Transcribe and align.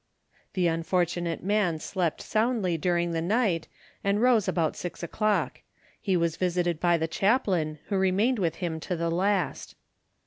The 0.53 0.65
unfortunate 0.65 1.43
man 1.43 1.77
slept 1.77 2.23
soundly 2.23 2.75
during 2.75 3.11
the 3.11 3.21
night, 3.21 3.67
and 4.03 4.19
rose 4.19 4.47
about 4.47 4.75
six 4.75 5.03
o'clock. 5.03 5.61
He 6.01 6.17
was 6.17 6.37
visited 6.37 6.79
by 6.79 6.97
the 6.97 7.07
chaplain, 7.07 7.77
who 7.89 7.97
remained 7.99 8.39
with 8.39 8.55
him 8.55 8.79
to 8.79 8.95
the 8.95 9.11
last. 9.11 9.75